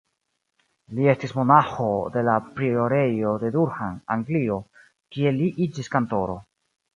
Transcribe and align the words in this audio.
Li 0.99 1.03
estis 1.11 1.33
monaĥo 1.39 1.89
de 2.15 2.23
la 2.29 2.37
priorejo 2.59 3.35
de 3.45 3.51
Durham, 3.57 4.01
Anglio, 4.17 4.59
kie 5.19 5.35
li 5.37 5.51
iĝis 5.69 5.93
kantoro. 5.99 6.41